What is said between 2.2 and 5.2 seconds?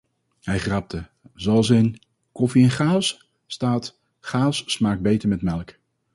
'Koffie & Chaos' staat: 'Chaos smaakt